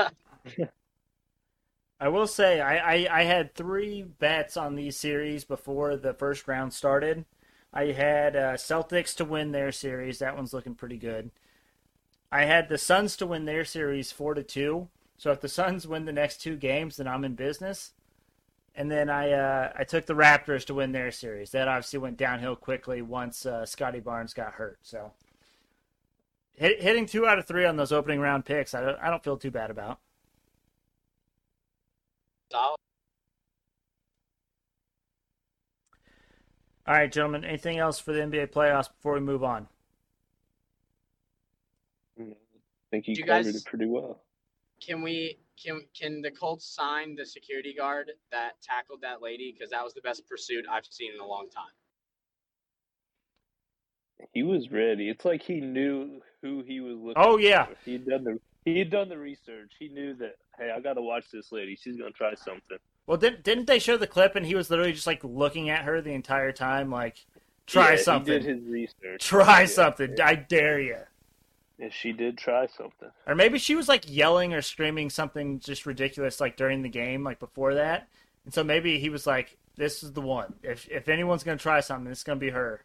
[2.00, 6.48] I will say I, I, I, had three bets on these series before the first
[6.48, 7.26] round started.
[7.74, 10.20] I had uh, Celtics to win their series.
[10.20, 11.32] That one's looking pretty good.
[12.32, 14.90] I had the Suns to win their series four to two.
[15.18, 17.92] So if the Suns win the next two games, then I'm in business.
[18.76, 21.52] And then I uh, I took the Raptors to win their series.
[21.52, 24.80] That obviously went downhill quickly once uh, Scottie Barnes got hurt.
[24.82, 25.12] So
[26.54, 29.24] hit, hitting two out of three on those opening round picks, I don't I don't
[29.24, 30.00] feel too bad about.
[32.52, 32.78] Solid.
[36.88, 37.46] All right, gentlemen.
[37.46, 39.68] Anything else for the NBA playoffs before we move on?
[42.20, 42.24] I
[42.90, 44.24] think you, you covered guys, it pretty well.
[44.82, 45.38] Can we?
[45.62, 49.54] Can can the Colts sign the security guard that tackled that lady?
[49.54, 51.66] Because that was the best pursuit I've seen in a long time.
[54.34, 55.10] He was ready.
[55.10, 57.14] It's like he knew who he was looking.
[57.24, 57.76] Oh yeah, for.
[57.86, 59.74] he'd done the he'd done the research.
[59.80, 61.78] He knew that hey, I got to watch this lady.
[61.82, 62.78] She's gonna try something.
[63.08, 65.84] Well, didn't didn't they show the clip and he was literally just like looking at
[65.84, 67.26] her the entire time, like
[67.66, 68.34] try yeah, something.
[68.34, 69.26] He did his research.
[69.26, 70.16] Try yeah, something.
[70.18, 70.28] Yeah.
[70.28, 70.98] I dare you.
[71.80, 73.10] And she did try something.
[73.26, 77.24] Or maybe she was like yelling or screaming something just ridiculous like during the game,
[77.24, 78.10] like before that.
[78.44, 80.56] And so maybe he was like, "This is the one.
[80.62, 82.84] If if anyone's gonna try something, it's gonna be her."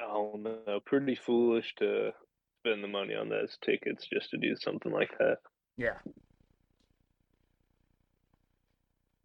[0.00, 2.12] Oh no, pretty foolish to
[2.60, 5.38] spend the money on those tickets just to do something like that.
[5.76, 5.98] Yeah.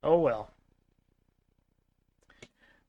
[0.03, 0.49] Oh well.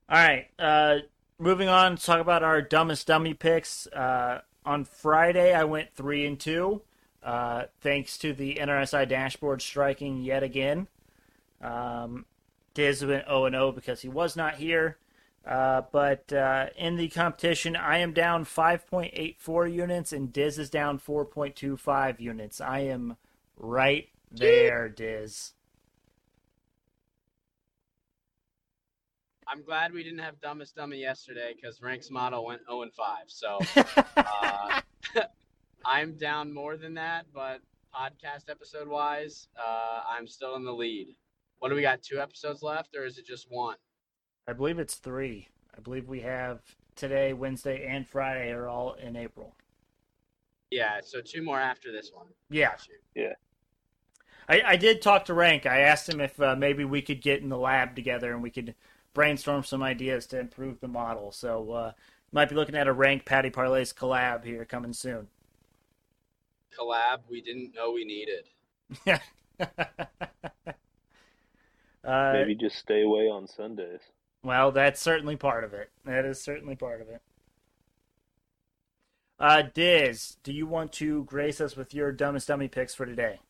[0.08, 0.48] All right.
[0.58, 0.98] Uh,
[1.42, 3.86] moving on to talk about our dumbest dummy picks.
[3.88, 6.82] Uh, on Friday, I went three and two,
[7.22, 10.86] uh, thanks to the NRSI dashboard striking yet again.
[11.60, 12.26] Um,
[12.74, 14.98] Diz went 0 and 0 because he was not here.
[15.44, 21.00] Uh, but uh, in the competition, I am down 5.84 units, and Diz is down
[21.00, 22.60] 4.25 units.
[22.60, 23.16] I am
[23.56, 25.54] right there, Diz.
[29.52, 33.06] I'm glad we didn't have dumbest dummy yesterday because Rank's model went 0 and 5.
[33.26, 33.58] So
[34.16, 34.80] uh,
[35.84, 37.60] I'm down more than that, but
[37.94, 41.14] podcast episode wise, uh, I'm still in the lead.
[41.58, 42.02] What do we got?
[42.02, 43.76] Two episodes left, or is it just one?
[44.48, 45.48] I believe it's three.
[45.76, 46.60] I believe we have
[46.96, 49.54] today, Wednesday, and Friday are all in April.
[50.70, 52.28] Yeah, so two more after this one.
[52.48, 52.72] Yeah.
[53.14, 53.34] Yeah.
[54.48, 55.66] I, I did talk to Rank.
[55.66, 58.50] I asked him if uh, maybe we could get in the lab together and we
[58.50, 58.74] could
[59.14, 61.32] brainstorm some ideas to improve the model.
[61.32, 61.92] So uh,
[62.32, 65.28] might be looking at a Rank Patty Parlays collab here coming soon.
[66.78, 68.44] Collab we didn't know we needed.
[72.04, 74.00] uh, maybe just stay away on Sundays.
[74.42, 75.90] Well, that's certainly part of it.
[76.04, 77.20] That is certainly part of it.
[79.38, 83.40] Uh, Diz, do you want to grace us with your dumbest dummy picks for today?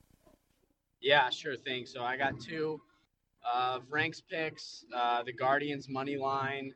[1.00, 1.86] Yeah, sure thing.
[1.86, 2.80] So I got two
[3.50, 4.84] of ranks picks.
[4.94, 6.72] Uh, the Guardians money line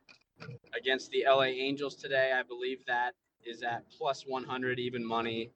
[0.77, 2.33] against the LA Angels today.
[2.35, 5.51] I believe that is at plus 100 even money.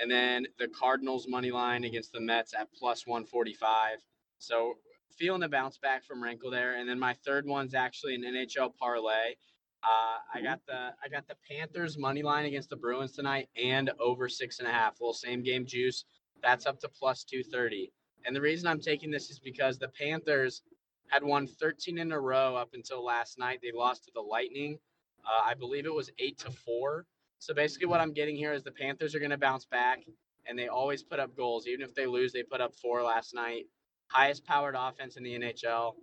[0.00, 3.98] And then the Cardinals money line against the Mets at plus 145.
[4.38, 4.74] So
[5.16, 6.76] feeling a bounce back from Wrinkle there.
[6.76, 9.34] And then my third one's actually an NHL parlay.
[9.82, 13.90] Uh, I got the I got the Panthers money line against the Bruins tonight and
[14.00, 15.00] over six and a half.
[15.00, 16.04] Little same game juice.
[16.42, 17.92] That's up to plus two thirty.
[18.24, 20.62] And the reason I'm taking this is because the Panthers
[21.08, 23.60] had won 13 in a row up until last night.
[23.62, 24.78] They lost to the Lightning.
[25.24, 27.06] Uh, I believe it was eight to four.
[27.38, 30.00] So basically, what I'm getting here is the Panthers are going to bounce back,
[30.46, 31.66] and they always put up goals.
[31.66, 33.66] Even if they lose, they put up four last night
[34.08, 35.94] highest powered offense in the NHL.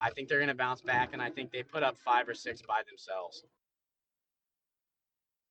[0.00, 2.34] I think they're going to bounce back, and I think they put up five or
[2.34, 3.44] six by themselves.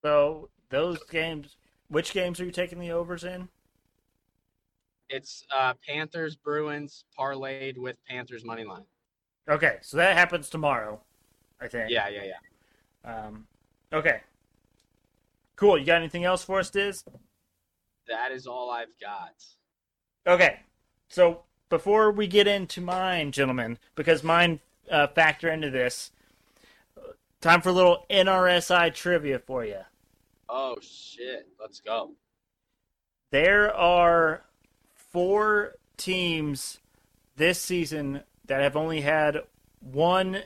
[0.04, 1.56] So those games,
[1.88, 3.48] which games are you taking the overs in?
[5.12, 8.86] It's uh, Panthers Bruins parlayed with Panthers money line.
[9.50, 11.02] Okay, so that happens tomorrow,
[11.60, 11.90] I think.
[11.90, 12.24] Yeah, yeah,
[13.04, 13.26] yeah.
[13.26, 13.46] Um,
[13.92, 14.22] okay.
[15.58, 15.78] Cool.
[15.78, 17.04] You got anything else for us, Diz?
[18.08, 19.44] That is all I've got.
[20.26, 20.60] Okay,
[21.10, 26.12] so before we get into mine, gentlemen, because mine uh, factor into this,
[27.42, 29.80] time for a little NRSI trivia for you.
[30.48, 31.48] Oh shit!
[31.60, 32.12] Let's go.
[33.32, 34.44] There are
[35.12, 36.80] four teams
[37.36, 39.42] this season that have only had
[39.80, 40.44] one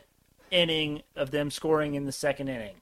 [0.52, 2.76] inning of them scoring in the second inning.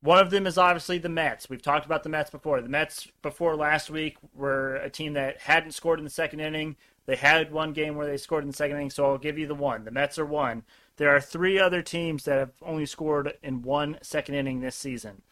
[0.00, 1.48] One of them is obviously the Mets.
[1.48, 2.60] We've talked about the Mets before.
[2.60, 6.76] The Mets before last week were a team that hadn't scored in the second inning.
[7.06, 9.46] They had one game where they scored in the second inning, so I'll give you
[9.46, 9.84] the one.
[9.84, 10.64] The Mets are one.
[10.96, 15.22] There are three other teams that have only scored in one second inning this season.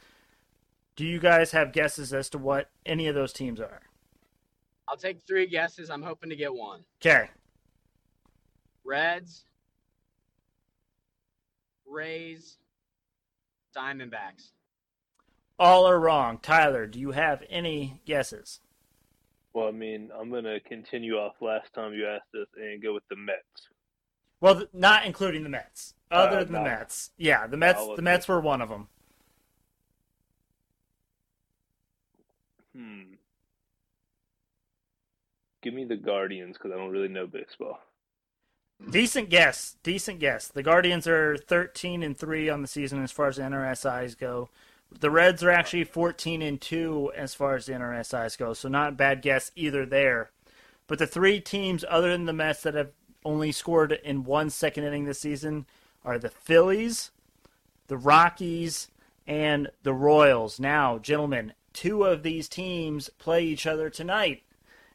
[0.96, 3.82] Do you guys have guesses as to what any of those teams are?
[4.88, 5.90] I'll take three guesses.
[5.90, 6.84] I'm hoping to get one.
[7.00, 7.30] Okay.
[8.84, 9.44] Reds,
[11.86, 12.58] Rays,
[13.76, 14.50] Diamondbacks.
[15.58, 16.38] All are wrong.
[16.42, 18.60] Tyler, do you have any guesses?
[19.54, 23.04] Well, I mean, I'm gonna continue off last time you asked us and go with
[23.08, 23.68] the Mets.
[24.40, 25.94] Well, th- not including the Mets.
[26.10, 26.58] Other Uh, than no.
[26.58, 27.78] the Mets, yeah, the Mets.
[27.78, 28.88] I'll The Mets were one of them.
[32.76, 33.13] Hmm.
[35.64, 37.80] Give me the Guardians because I don't really know baseball.
[38.90, 39.76] Decent guess.
[39.82, 40.46] Decent guess.
[40.46, 44.50] The Guardians are 13 and 3 on the season as far as the NRSIs go.
[45.00, 48.52] The Reds are actually 14 and 2 as far as the NRSIs go.
[48.52, 50.30] So not a bad guess either there.
[50.86, 52.90] But the three teams other than the Mets that have
[53.24, 55.64] only scored in one second inning this season
[56.04, 57.10] are the Phillies,
[57.86, 58.88] the Rockies,
[59.26, 60.60] and the Royals.
[60.60, 64.42] Now, gentlemen, two of these teams play each other tonight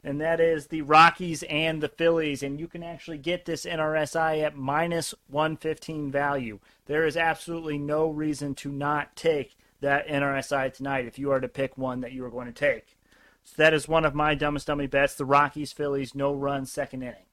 [0.04, 2.42] and that is the Rockies and the Phillies.
[2.42, 6.60] And you can actually get this NRSI at minus 115 value.
[6.86, 11.48] There is absolutely no reason to not take that NRSI tonight if you are to
[11.48, 12.98] pick one that you are going to take.
[13.44, 17.02] So that is one of my dumbest dummy bets the Rockies Phillies no run second
[17.02, 17.26] inning.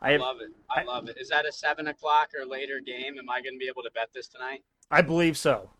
[0.00, 0.50] I, I love it.
[0.70, 1.16] I I- love it.
[1.18, 3.18] Is that a seven o'clock or later game?
[3.18, 4.62] Am I going to be able to bet this tonight?
[4.90, 5.70] I believe so.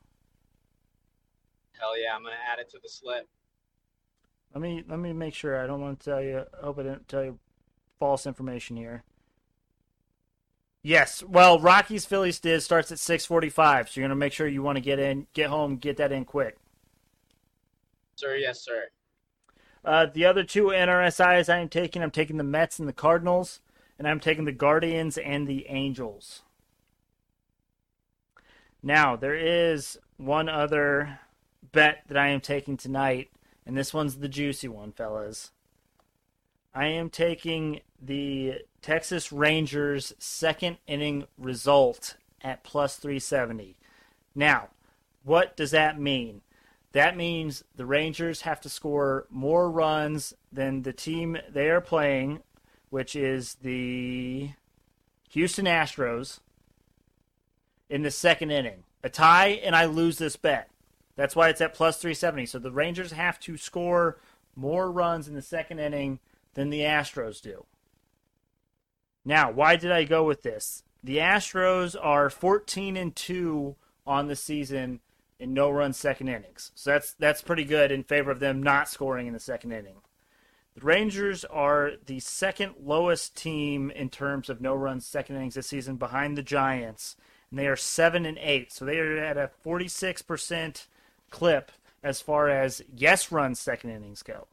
[1.79, 2.15] Hell yeah!
[2.15, 3.29] I'm going to add it to the slip.
[4.55, 5.63] Let me let me make sure.
[5.63, 6.45] I don't want to tell you.
[6.61, 7.39] I hope I didn't tell you
[7.99, 9.05] false information here.
[10.83, 11.23] Yes.
[11.23, 14.83] Well, Rockies Phillies did starts at 6:45, so you're gonna make sure you want to
[14.83, 16.57] get in, get home, get that in quick.
[18.15, 18.89] Sir, yes, sir.
[19.85, 23.61] Uh, the other two NRSIs I am taking, I'm taking the Mets and the Cardinals,
[23.99, 26.43] and I'm taking the Guardians and the Angels.
[28.83, 31.21] Now there is one other
[31.73, 33.31] bet that I am taking tonight,
[33.67, 35.51] and this one's the juicy one, fellas.
[36.73, 43.77] I am taking the Texas Rangers second inning result at plus 370.
[44.35, 44.69] Now,
[45.25, 46.43] what does that mean?
[46.93, 52.43] That means the Rangers have to score more runs than the team they are playing,
[52.91, 54.51] which is the
[55.31, 56.41] Houston Astros,
[57.91, 58.85] in the second inning.
[59.03, 60.71] A tie, and I lose this bet.
[61.17, 62.47] That's why it's at plus 370.
[62.47, 64.19] So the Rangers have to score
[64.55, 66.21] more runs in the second inning
[66.55, 67.65] than the Astros do.
[69.25, 70.85] Now, why did I go with this?
[71.03, 73.77] The Astros are 14 and 2
[74.07, 75.01] on the season
[75.39, 76.73] in no run second innings.
[76.75, 79.97] So that's that's pretty good in favor of them not scoring in the second inning.
[80.75, 85.67] The Rangers are the second lowest team in terms of no run second innings this
[85.67, 87.17] season behind the Giants,
[87.51, 88.73] and they are 7 and 8.
[88.73, 90.87] So they are at a 46%
[91.31, 94.47] clip as far as yes run second innings go.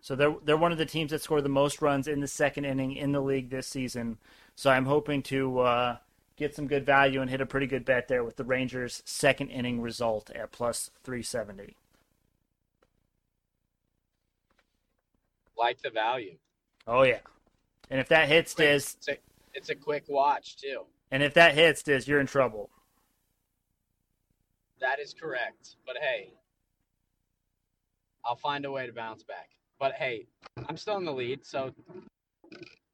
[0.00, 2.64] So they're they're one of the teams that score the most runs in the second
[2.64, 4.18] inning in the league this season.
[4.56, 5.96] So I'm hoping to uh,
[6.36, 9.48] get some good value and hit a pretty good bet there with the Rangers' second
[9.50, 11.76] inning result at plus 370.
[15.56, 16.36] Like the value.
[16.86, 17.20] Oh yeah,
[17.90, 19.16] and if that hits, Diz, It's a,
[19.54, 20.82] it's a quick watch too.
[21.10, 22.70] and if that hits, Diz, you're in trouble.
[24.80, 25.76] That is correct.
[25.86, 26.32] But hey,
[28.24, 29.50] I'll find a way to bounce back.
[29.78, 30.26] But hey,
[30.68, 31.72] I'm still in the lead, so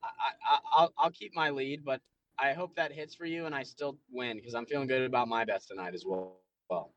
[0.02, 1.84] I, I, I'll keep my lead.
[1.84, 2.00] But
[2.38, 5.28] I hope that hits for you, and I still win because I'm feeling good about
[5.28, 6.36] my bets tonight as well.
[6.68, 6.92] Well,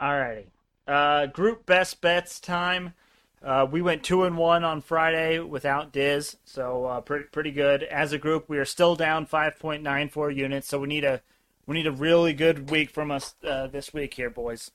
[0.00, 0.46] Alrighty.
[0.86, 2.94] Uh, group best bets time.
[3.42, 7.82] Uh, we went two and one on Friday without Diz, so uh, pretty pretty good.
[7.82, 11.22] As a group, we are still down 5.94 units, so we need a
[11.66, 14.70] we need a really good week from us uh, this week here, boys.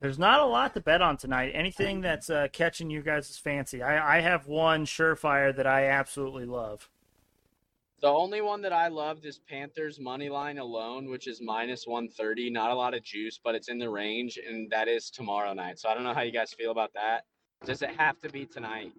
[0.00, 1.52] There's not a lot to bet on tonight.
[1.54, 3.82] Anything that's uh, catching you guys' fancy?
[3.82, 6.88] I, I have one surefire that I absolutely love.
[8.02, 12.50] the only one that I loved is Panthers money line alone, which is minus 130.
[12.50, 15.78] Not a lot of juice, but it's in the range, and that is tomorrow night.
[15.78, 17.24] So I don't know how you guys feel about that.
[17.64, 18.92] Does it have to be tonight?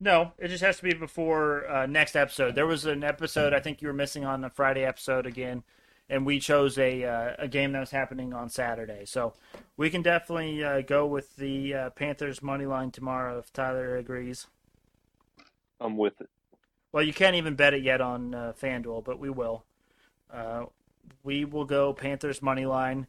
[0.00, 2.54] No, it just has to be before uh, next episode.
[2.54, 5.62] There was an episode I think you were missing on the Friday episode again,
[6.08, 9.04] and we chose a uh, a game that was happening on Saturday.
[9.04, 9.34] So
[9.76, 14.46] we can definitely uh, go with the uh, Panthers money line tomorrow if Tyler agrees.
[15.78, 16.30] I'm with it.
[16.92, 19.64] Well, you can't even bet it yet on uh, FanDuel, but we will.
[20.32, 20.64] Uh,
[21.22, 23.06] we will go Panthers money line.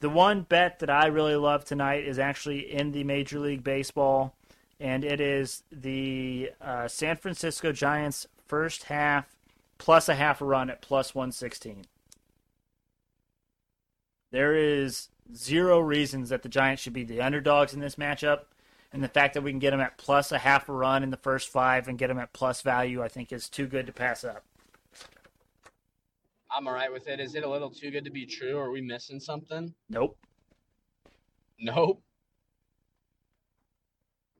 [0.00, 4.34] The one bet that I really love tonight is actually in the Major League Baseball,
[4.80, 9.36] and it is the uh, San Francisco Giants first half
[9.76, 11.84] plus a half a run at plus 116.
[14.32, 18.44] There is zero reasons that the Giants should be the underdogs in this matchup,
[18.92, 21.10] and the fact that we can get them at plus a half a run in
[21.10, 23.92] the first five and get them at plus value, I think, is too good to
[23.92, 24.44] pass up.
[26.50, 27.20] I'm all right with it.
[27.20, 28.56] Is it a little too good to be true?
[28.56, 29.72] Or are we missing something?
[29.88, 30.16] Nope.
[31.60, 32.02] Nope.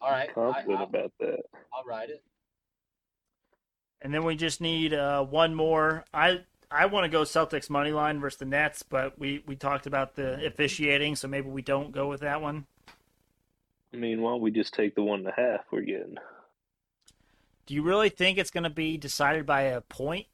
[0.01, 0.31] All right.
[0.31, 1.41] I, Confident I'll, about that.
[1.73, 2.23] I'll ride it.
[4.03, 6.05] And then we just need uh, one more.
[6.15, 6.41] I
[6.71, 10.15] I want to go Celtics money line versus the Nets, but we we talked about
[10.15, 12.67] the officiating, so maybe we don't go with that one.
[13.93, 16.17] I mean, why don't we just take the one and a half we're getting?
[17.67, 20.27] Do you really think it's going to be decided by a point?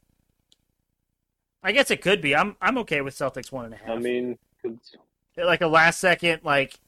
[1.62, 2.36] I guess it could be.
[2.36, 3.90] I'm I'm okay with Celtics one and a half.
[3.90, 4.96] I mean, 'cause,
[5.36, 6.78] like a last second, like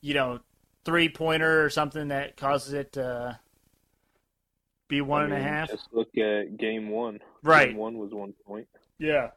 [0.00, 0.40] you know,
[0.84, 3.38] three pointer or something that causes it to
[4.88, 5.70] be one I and a half.
[5.70, 7.20] Just look at game one.
[7.42, 7.68] Right.
[7.68, 8.68] Game one was one point.
[8.98, 9.30] Yeah.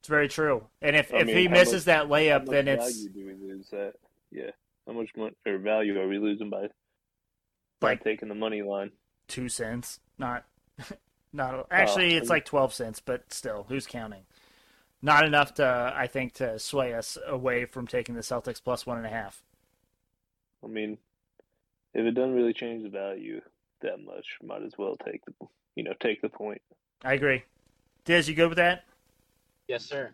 [0.00, 0.64] It's very true.
[0.82, 3.26] And if, I if mean, he how misses that layup, much then it's value do
[3.26, 3.94] we lose that?
[4.30, 4.50] Yeah.
[4.86, 6.68] How much mon- or value are we losing by
[7.80, 8.92] by Like- taking the money line?
[9.28, 9.98] two cents.
[10.18, 10.44] Not,
[11.32, 14.22] not oh, actually, Oh, it's like twelve cents, but still, who's counting?
[15.02, 18.96] Not enough to, I think, to sway us away from taking the Celtics plus one
[18.96, 19.42] and a half.
[20.66, 20.98] I mean,
[21.94, 23.40] if it doesn't really change the value
[23.82, 25.32] that much, might as well take the
[25.76, 26.60] you know take the point.
[27.04, 27.44] I agree.
[28.04, 28.84] Diz, you good with that?
[29.68, 30.10] Yes, sir.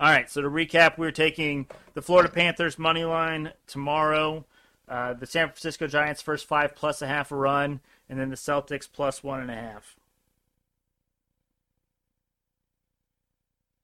[0.00, 0.30] All right.
[0.30, 4.44] So to recap, we're taking the Florida Panthers money line tomorrow.
[4.88, 8.36] Uh, the San Francisco Giants first five plus a half a run, and then the
[8.36, 9.96] Celtics plus one and a half.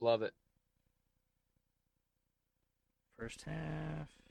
[0.00, 0.32] Love it.
[3.18, 4.23] First half.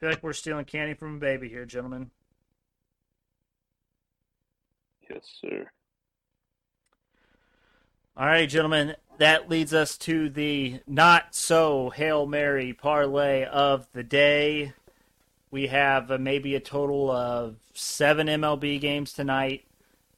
[0.00, 2.10] Feel like we're stealing candy from a baby here, gentlemen.
[5.08, 5.70] Yes, sir.
[8.16, 14.02] All right, gentlemen, that leads us to the not so Hail Mary parlay of the
[14.02, 14.72] day.
[15.50, 19.64] We have uh, maybe a total of seven MLB games tonight.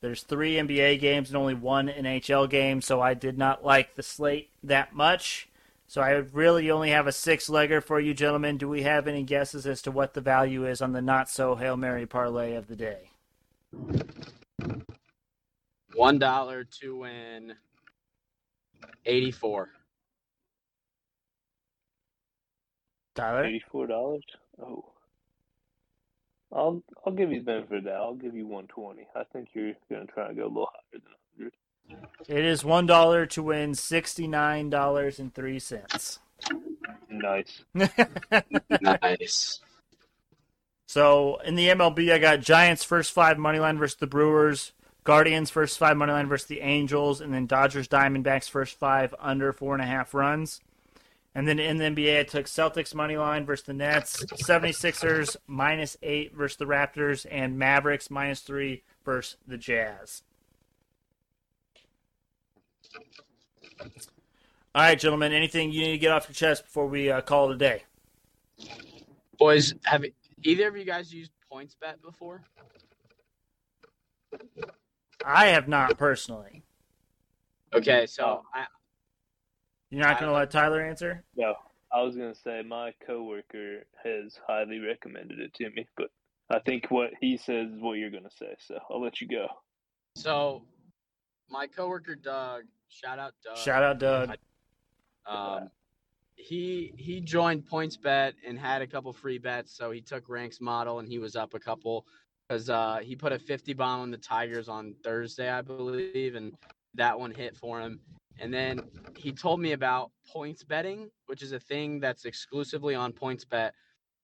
[0.01, 4.03] There's three NBA games and only one NHL game, so I did not like the
[4.03, 5.49] slate that much.
[5.93, 8.57] So I really only have a six legger for you, gentlemen.
[8.57, 11.55] Do we have any guesses as to what the value is on the not so
[11.55, 13.11] Hail Mary parlay of the day?
[15.95, 17.53] One dollar to win
[19.05, 19.69] eighty-four.
[23.15, 23.45] Tyler?
[23.45, 24.25] Eighty four dollars.
[24.63, 24.95] Oh.
[26.55, 27.97] I'll I'll give you the benefit of that.
[27.97, 29.07] I'll give you one twenty.
[29.15, 31.53] I think you're gonna try to go a little higher than hundred.
[32.29, 36.21] It is one dollar to win sixty nine dollars and three cents.
[37.09, 37.65] Nice.
[38.81, 39.61] nice.
[40.87, 44.73] So in the MLB, I got Giants first five money line versus the Brewers,
[45.05, 49.53] Guardians first five money line versus the Angels, and then Dodgers Diamondbacks first five under
[49.53, 50.61] four and a half runs.
[51.35, 55.97] And then in the NBA, I took Celtics money line versus the Nets, 76ers minus
[56.03, 60.23] eight versus the Raptors, and Mavericks minus three versus the Jazz.
[64.75, 65.33] All right, gentlemen.
[65.33, 67.85] Anything you need to get off your chest before we uh, call it a day?
[69.39, 70.05] Boys, have
[70.45, 72.43] either of you guys used PointsBet before?
[75.25, 76.63] I have not personally.
[77.75, 78.65] Okay, so I,
[79.91, 81.23] You're not going to let Tyler answer?
[81.37, 81.55] No.
[81.93, 86.09] I was gonna say my coworker has highly recommended it to me, but
[86.49, 89.47] I think what he says is what you're gonna say, so I'll let you go.
[90.17, 90.63] so
[91.51, 93.59] my coworker Doug, shout out Doug.
[93.59, 94.31] Shout out, Doug.
[95.27, 95.71] Um,
[96.35, 100.99] he he joined PointsBet and had a couple free bets, so he took Ranks model
[100.99, 102.07] and he was up a couple
[102.49, 106.53] because uh, he put a 50 bomb on the Tigers on Thursday, I believe, and
[106.95, 108.01] that one hit for him.
[108.41, 108.83] And then
[109.17, 113.71] he told me about points betting, which is a thing that's exclusively on PointsBet,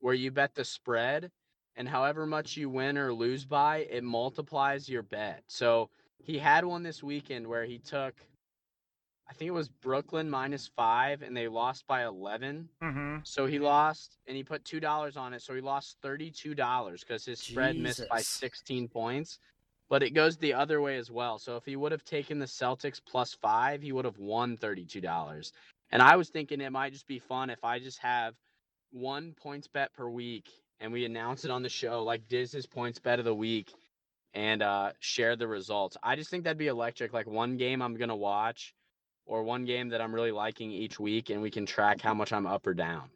[0.00, 1.30] where you bet the spread,
[1.76, 5.44] and however much you win or lose by, it multiplies your bet.
[5.46, 8.14] So he had one this weekend where he took
[9.30, 12.68] I think it was Brooklyn minus five, and they lost by 11.
[12.82, 13.16] Mm-hmm.
[13.24, 15.42] So he lost, and he put two dollars on it.
[15.42, 19.38] So he lost thirty-two dollars because his spread missed by sixteen points.
[19.90, 21.38] But it goes the other way as well.
[21.38, 25.00] So if he would have taken the Celtics plus five, he would have won thirty-two
[25.00, 25.52] dollars.
[25.90, 28.34] And I was thinking it might just be fun if I just have
[28.90, 30.48] one points bet per week
[30.80, 33.72] and we announce it on the show like Diz's points bet of the week
[34.34, 35.96] and uh, share the results.
[36.02, 37.12] I just think that'd be electric.
[37.12, 38.74] Like one game I'm gonna watch,
[39.28, 42.32] or one game that I'm really liking each week, and we can track how much
[42.32, 43.10] I'm up or down.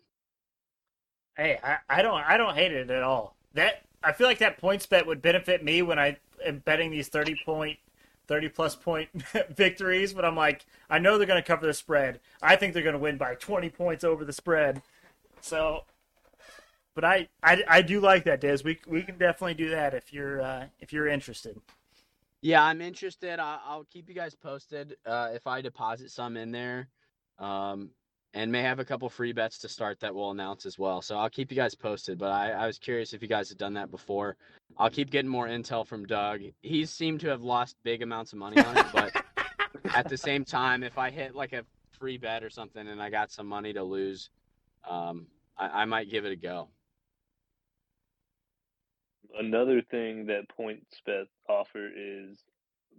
[1.37, 3.35] Hey, I, I don't I don't hate it at all.
[3.55, 7.09] That I feel like that points bet would benefit me when I am betting these
[7.09, 7.79] thirty point
[8.29, 9.09] 30 plus point
[9.51, 12.21] victories, but I'm like, I know they're going to cover the spread.
[12.41, 14.81] I think they're going to win by 20 points over the spread.
[15.41, 15.85] So,
[16.95, 18.63] but I, I, I do like that, Diz.
[18.63, 21.61] We, we can definitely do that if you're uh, if you're interested.
[22.43, 23.39] Yeah, I'm interested.
[23.39, 26.89] I'll, I'll keep you guys posted uh, if I deposit some in there.
[27.39, 27.91] Um,
[28.35, 31.03] and may have a couple free bets to start that we'll announce as well.
[31.03, 32.19] So I'll keep you guys posted.
[32.19, 34.37] But I, I was curious if you guys had done that before.
[34.79, 36.41] I'll keep getting more intel from Doug.
[36.63, 39.13] He seemed to have lost big amounts of money on it, but
[39.95, 41.65] at the same time, if I hit like a
[41.99, 44.31] free bet or something and I got some money to lose,
[44.89, 45.27] um,
[45.59, 46.69] I, I might give it a go.
[49.39, 52.39] Another thing that PointsBet offer is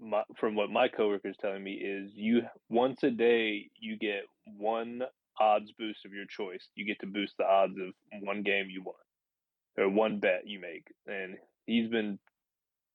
[0.01, 4.23] my, from what my coworker is telling me is you once a day you get
[4.57, 5.03] one
[5.39, 6.67] odds boost of your choice.
[6.75, 8.95] You get to boost the odds of one game you won
[9.77, 10.87] or one bet you make.
[11.07, 12.19] And he's been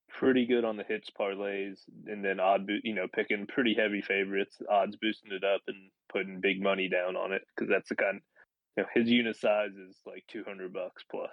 [0.08, 4.02] pretty good on the hits parlays and then odd boot, you know, picking pretty heavy
[4.02, 7.96] favorites, odds boosting it up and putting big money down on it because that's the
[7.96, 8.20] kind.
[8.76, 11.30] You know, his unit size is like two hundred bucks plus.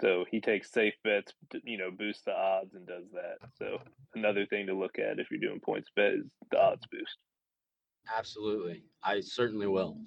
[0.00, 1.32] So he takes safe bets,
[1.64, 3.36] you know, boosts the odds and does that.
[3.58, 3.78] So
[4.14, 7.16] another thing to look at if you're doing PointsBet is the odds boost.
[8.16, 8.82] Absolutely.
[9.04, 9.98] I certainly will.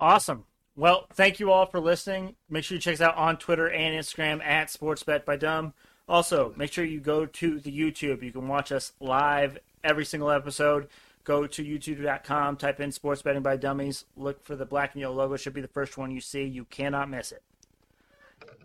[0.00, 0.44] Awesome.
[0.74, 2.36] Well, thank you all for listening.
[2.50, 5.72] Make sure you check us out on Twitter and Instagram at SportsBet by Dumb.
[6.08, 8.22] Also, make sure you go to the YouTube.
[8.22, 10.88] You can watch us live every single episode.
[11.26, 15.16] Go to youtube.com, type in Sports Betting by Dummies, look for the black and yellow
[15.16, 15.36] logo.
[15.36, 16.44] Should be the first one you see.
[16.44, 17.42] You cannot miss it.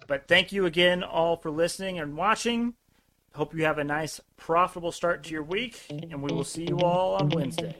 [0.08, 2.76] But thank you again all for listening and watching.
[3.34, 6.78] Hope you have a nice, profitable start to your week, and we will see you
[6.82, 7.76] all on Wednesday.